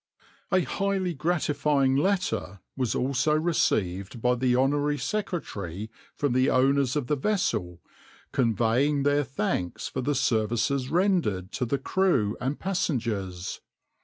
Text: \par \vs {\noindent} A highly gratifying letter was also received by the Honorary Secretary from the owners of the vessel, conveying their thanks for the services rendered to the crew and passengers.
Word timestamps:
\par 0.49 0.57
\vs 0.57 0.63
{\noindent} 0.65 0.67
A 0.67 0.69
highly 0.77 1.13
gratifying 1.13 1.95
letter 1.95 2.59
was 2.75 2.95
also 2.95 3.35
received 3.35 4.19
by 4.19 4.33
the 4.33 4.55
Honorary 4.55 4.97
Secretary 4.97 5.91
from 6.15 6.33
the 6.33 6.49
owners 6.49 6.95
of 6.95 7.05
the 7.05 7.15
vessel, 7.15 7.83
conveying 8.31 9.03
their 9.03 9.23
thanks 9.23 9.87
for 9.87 10.01
the 10.01 10.15
services 10.15 10.89
rendered 10.89 11.51
to 11.51 11.65
the 11.65 11.77
crew 11.77 12.35
and 12.41 12.59
passengers. 12.59 13.61